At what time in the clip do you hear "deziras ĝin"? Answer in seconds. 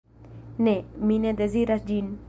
1.45-2.13